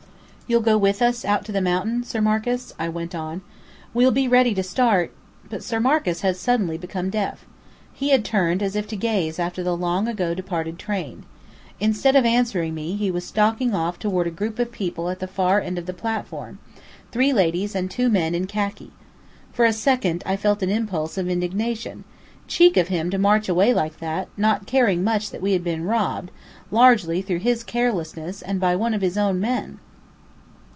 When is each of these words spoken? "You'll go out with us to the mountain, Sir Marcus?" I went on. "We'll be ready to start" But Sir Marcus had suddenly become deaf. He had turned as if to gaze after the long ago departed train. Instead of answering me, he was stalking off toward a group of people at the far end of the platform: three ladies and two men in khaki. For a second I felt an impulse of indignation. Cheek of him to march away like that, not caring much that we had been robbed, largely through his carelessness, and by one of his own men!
"You'll 0.51 0.59
go 0.59 0.75
out 0.75 0.81
with 0.81 1.01
us 1.01 1.21
to 1.21 1.51
the 1.53 1.61
mountain, 1.61 2.03
Sir 2.03 2.19
Marcus?" 2.19 2.73
I 2.77 2.89
went 2.89 3.15
on. 3.15 3.39
"We'll 3.93 4.11
be 4.11 4.27
ready 4.27 4.53
to 4.55 4.61
start" 4.63 5.13
But 5.49 5.63
Sir 5.63 5.79
Marcus 5.79 6.19
had 6.23 6.35
suddenly 6.35 6.77
become 6.77 7.09
deaf. 7.09 7.45
He 7.93 8.09
had 8.09 8.25
turned 8.25 8.61
as 8.61 8.75
if 8.75 8.85
to 8.89 8.97
gaze 8.97 9.39
after 9.39 9.63
the 9.63 9.77
long 9.77 10.09
ago 10.09 10.33
departed 10.33 10.77
train. 10.77 11.23
Instead 11.79 12.17
of 12.17 12.25
answering 12.25 12.73
me, 12.75 12.97
he 12.97 13.09
was 13.09 13.23
stalking 13.25 13.73
off 13.73 13.97
toward 13.97 14.27
a 14.27 14.29
group 14.29 14.59
of 14.59 14.73
people 14.73 15.07
at 15.09 15.19
the 15.19 15.25
far 15.27 15.61
end 15.61 15.77
of 15.77 15.85
the 15.85 15.93
platform: 15.93 16.59
three 17.13 17.31
ladies 17.31 17.73
and 17.73 17.89
two 17.89 18.09
men 18.09 18.35
in 18.35 18.45
khaki. 18.45 18.91
For 19.53 19.63
a 19.63 19.71
second 19.71 20.21
I 20.25 20.35
felt 20.35 20.61
an 20.61 20.69
impulse 20.69 21.17
of 21.17 21.29
indignation. 21.29 22.03
Cheek 22.49 22.75
of 22.75 22.89
him 22.89 23.09
to 23.11 23.17
march 23.17 23.47
away 23.47 23.73
like 23.73 23.99
that, 23.99 24.27
not 24.35 24.67
caring 24.67 25.01
much 25.01 25.29
that 25.29 25.41
we 25.41 25.53
had 25.53 25.63
been 25.63 25.85
robbed, 25.85 26.29
largely 26.71 27.21
through 27.21 27.39
his 27.39 27.63
carelessness, 27.63 28.41
and 28.41 28.59
by 28.59 28.75
one 28.75 28.93
of 28.93 28.99
his 29.01 29.17
own 29.17 29.39
men! 29.39 29.79